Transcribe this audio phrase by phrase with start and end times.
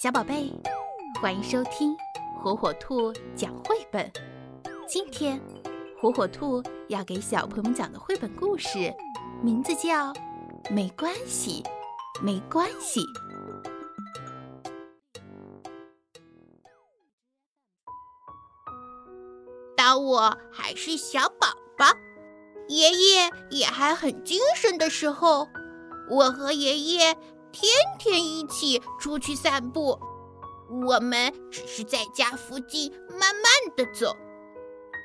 [0.00, 0.48] 小宝贝，
[1.20, 1.96] 欢迎收听
[2.40, 4.08] 火火兔讲绘本。
[4.86, 5.40] 今天，
[6.00, 8.94] 火火兔要给小朋友们讲的绘本故事，
[9.42, 10.12] 名字叫
[10.70, 11.64] 《没关系，
[12.22, 13.00] 没关系》。
[19.76, 21.86] 当我还是小宝宝，
[22.68, 25.48] 爷爷也还很精神的时候，
[26.08, 27.16] 我和爷爷。
[27.60, 27.68] 天
[27.98, 29.98] 天一起出去散步，
[30.86, 34.16] 我们只是在家附近慢慢的走，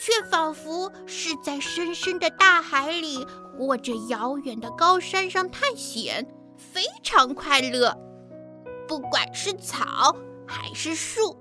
[0.00, 3.26] 却仿佛是在深深的大海里
[3.58, 7.94] 或者遥远的高山上探险，非常快乐。
[8.86, 11.36] 不管是草还是树，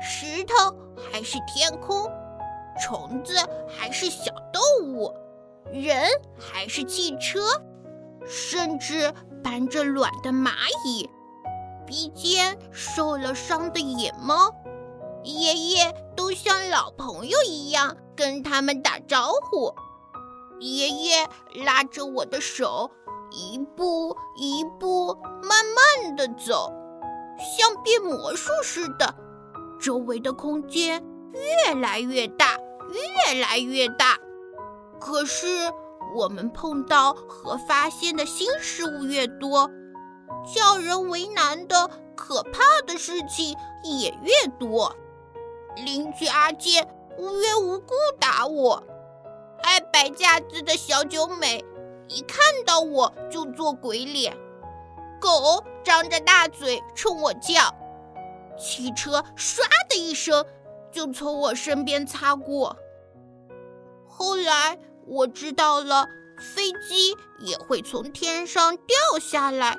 [0.00, 0.54] 石头
[1.10, 2.08] 还是天空，
[2.80, 3.34] 虫子
[3.66, 5.12] 还是小动物，
[5.72, 7.40] 人还是汽车。
[8.28, 9.14] 甚至
[9.46, 10.50] 搬着卵的蚂
[10.84, 11.08] 蚁，
[11.86, 14.52] 鼻尖受了伤的野猫，
[15.22, 19.72] 爷爷都像老朋友一样跟他们打招呼。
[20.58, 21.28] 爷爷
[21.64, 22.90] 拉着我的手，
[23.30, 26.72] 一步一步慢慢的走，
[27.38, 29.14] 像变魔术似的，
[29.80, 32.58] 周围的空间越来越大，
[32.90, 34.18] 越来越大。
[34.98, 35.46] 可是。
[36.14, 39.70] 我们碰到和发现的新事物越多，
[40.54, 44.96] 叫人为难的可怕的事情也越多。
[45.76, 48.82] 邻居阿健无缘无故打我，
[49.62, 51.62] 爱摆架子的小九美
[52.08, 54.34] 一看到我就做鬼脸，
[55.20, 57.74] 狗张着大嘴冲我叫，
[58.58, 59.60] 汽车唰
[59.90, 60.46] 的一声
[60.90, 62.74] 就从我身边擦过。
[64.08, 64.78] 后来。
[65.06, 66.06] 我知道了，
[66.38, 69.78] 飞机也会从天上掉下来，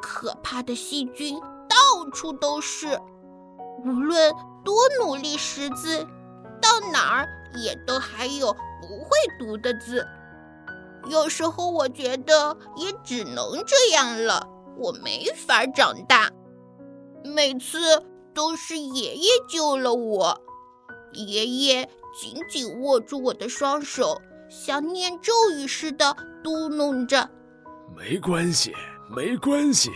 [0.00, 2.98] 可怕的细菌到处都是，
[3.84, 4.32] 无论
[4.64, 6.06] 多努力识字，
[6.62, 7.28] 到哪儿
[7.62, 10.06] 也都还有不会读的字。
[11.08, 16.30] 有时候我觉得也只能这样了，我没法长大。
[17.22, 18.02] 每次
[18.34, 20.40] 都是爷爷救了我，
[21.12, 24.20] 爷爷紧紧握住我的双手。
[24.56, 27.28] 像念咒语似的嘟哝着
[27.98, 28.72] ：“没关系，
[29.10, 29.90] 没关系。”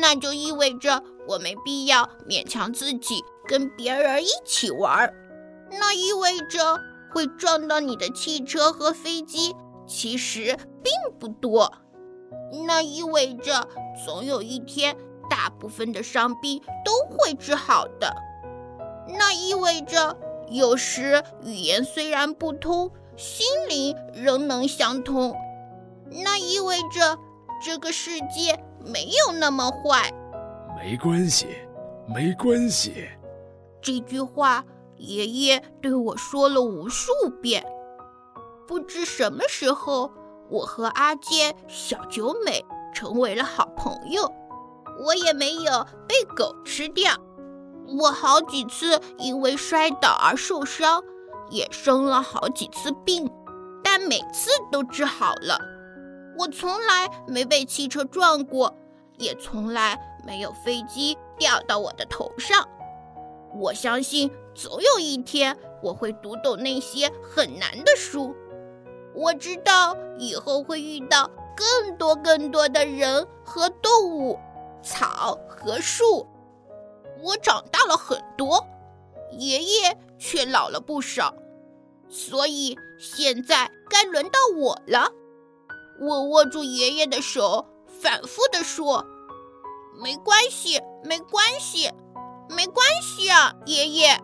[0.00, 5.08] 那就意味着我没必要勉强自己跟别人一起玩。
[5.70, 6.80] 那意味着
[7.12, 9.54] 会撞到你的汽车和飞机
[9.86, 11.72] 其实并不多。
[12.66, 13.68] 那意味着
[14.04, 14.96] 总有一天，
[15.30, 18.12] 大部分的伤病都会治好的。
[19.16, 20.16] 那意味着
[20.50, 22.90] 有时语言虽然不通。
[23.16, 25.34] 心灵仍能相通，
[26.24, 27.18] 那意味着
[27.64, 30.12] 这个世界没有那么坏。
[30.76, 31.46] 没关系，
[32.06, 33.08] 没关系。
[33.80, 34.64] 这句话
[34.96, 37.64] 爷爷对我说了无数遍。
[38.66, 40.10] 不知什么时候，
[40.50, 42.64] 我和阿健、小九美
[42.94, 44.32] 成为了好朋友。
[45.04, 47.12] 我也没有被狗吃掉。
[47.98, 51.02] 我好几次因为摔倒而受伤。
[51.50, 53.30] 也生了好几次病，
[53.82, 55.58] 但每次都治好了。
[56.36, 58.76] 我从来没被汽车撞过，
[59.18, 62.66] 也从来没有飞机掉到我的头上。
[63.54, 68.34] 我相信总有一天我会读懂那些很难的书。
[69.14, 74.36] 我知道以后会遇到更多更多的人和动物、
[74.82, 76.26] 草和树。
[77.22, 78.66] 我长大了很多。
[79.30, 81.34] 爷爷却老了不少，
[82.08, 85.10] 所以现在该轮到我了。
[86.00, 89.04] 我握住爷爷的手，反复地说
[90.02, 91.90] ：“没关系，没关系，
[92.48, 94.20] 没关系啊，爷爷。”